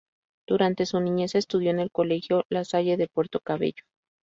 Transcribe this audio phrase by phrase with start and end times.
[0.47, 3.83] Durante su niñez estudió en el colegio La Salle de Puerto Cabello.